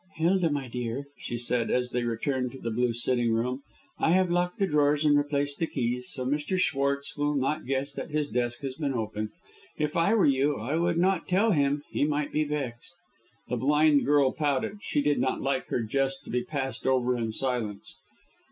"Hilda, 0.15 0.49
my 0.49 0.67
dear," 0.67 1.05
she 1.19 1.37
said, 1.37 1.69
as 1.69 1.91
they 1.91 2.03
returned 2.03 2.51
to 2.53 2.57
the 2.57 2.71
blue 2.71 2.91
sitting 2.91 3.31
room, 3.33 3.61
"I 3.99 4.13
have 4.13 4.31
locked 4.31 4.57
the 4.57 4.65
drawers 4.65 5.05
and 5.05 5.15
replaced 5.15 5.59
the 5.59 5.67
keys, 5.67 6.09
so 6.11 6.25
Mr. 6.25 6.57
Schwartz 6.57 7.15
will 7.15 7.35
not 7.35 7.67
guess 7.67 7.93
that 7.93 8.09
his 8.09 8.27
desk 8.27 8.61
has 8.63 8.73
been 8.73 8.95
open. 8.95 9.29
If 9.77 9.95
I 9.95 10.15
were 10.15 10.25
you 10.25 10.57
I 10.57 10.75
would 10.77 10.97
not 10.97 11.27
tell 11.27 11.51
him; 11.51 11.83
he 11.91 12.03
might 12.03 12.31
be 12.31 12.43
vexed." 12.43 12.95
The 13.47 13.57
blind 13.57 14.03
girl 14.03 14.31
pouted. 14.31 14.79
She 14.81 15.03
did 15.03 15.19
not 15.19 15.39
like 15.39 15.67
her 15.67 15.83
jest 15.83 16.23
to 16.23 16.31
be 16.31 16.43
passed 16.43 16.87
over 16.87 17.15
in 17.15 17.31
silence. 17.31 17.99